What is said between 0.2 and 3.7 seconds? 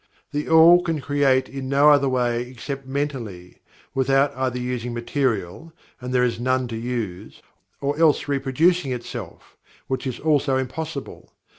THE ALL can create in no other way except mentally,